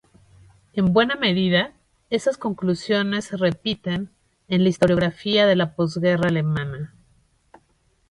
En 0.73 0.93
buena 0.93 1.15
medida, 1.15 1.73
esas 2.09 2.35
conclusiones 2.39 3.25
se 3.25 3.37
repiten 3.37 4.09
en 4.47 4.63
la 4.63 4.69
historiografía 4.69 5.45
de 5.45 5.55
la 5.55 5.75
posguerra 5.75 6.27
alemana. 6.29 6.95